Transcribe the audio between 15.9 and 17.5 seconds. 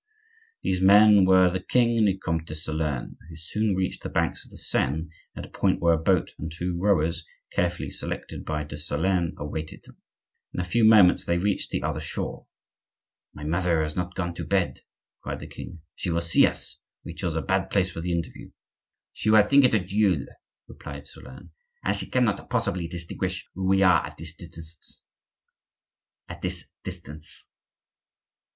"She will see us; we chose a